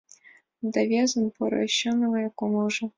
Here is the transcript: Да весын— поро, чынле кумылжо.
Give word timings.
Да 0.71 0.81
весын— 0.91 1.25
поро, 1.35 1.63
чынле 1.77 2.23
кумылжо. 2.37 2.85